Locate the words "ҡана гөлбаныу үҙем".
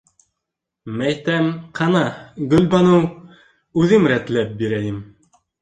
1.81-4.11